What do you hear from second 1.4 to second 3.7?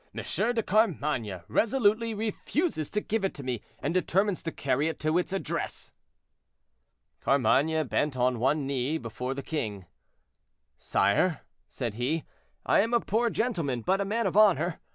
resolutely refuses to give it to me,